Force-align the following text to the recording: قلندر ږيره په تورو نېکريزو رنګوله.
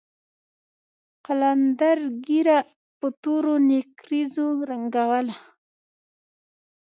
قلندر 1.25 1.97
ږيره 2.25 2.59
په 2.97 3.07
تورو 3.21 3.53
نېکريزو 3.69 4.47
رنګوله. 4.69 5.37